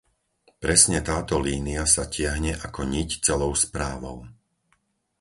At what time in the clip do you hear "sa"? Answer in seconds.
1.95-2.03